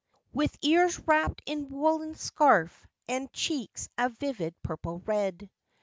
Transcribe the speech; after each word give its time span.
With 0.33 0.57
ears 0.63 0.97
wrapped 1.07 1.43
in 1.45 1.65
a 1.65 1.67
woollen 1.67 2.15
scarf 2.15 2.87
and 3.07 3.31
cheeks 3.33 3.87
a 3.99 4.09
vivid 4.09 4.55
purple 4.63 4.97
red. 5.05 5.47